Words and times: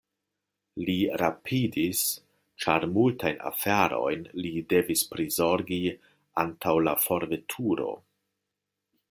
Li 0.85 0.93
rapidis, 1.21 2.01
ĉar 2.65 2.87
multajn 2.95 3.37
aferojn 3.51 4.25
li 4.41 4.53
devis 4.75 5.05
prizorgi 5.13 5.81
antaŭ 6.47 6.75
la 6.89 6.97
forveturo. 7.07 7.89